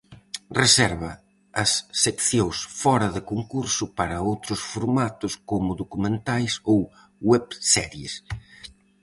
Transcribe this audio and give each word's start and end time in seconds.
Reserva 0.61 1.11
as 1.63 1.71
seccións 2.03 2.57
fóra 2.81 3.07
de 3.15 3.21
concurso 3.31 3.85
para 3.97 4.23
outros 4.31 4.61
formatos 4.71 5.33
como 5.49 5.77
documentais 5.81 6.53
ou 6.71 6.79
webseries. 7.29 8.13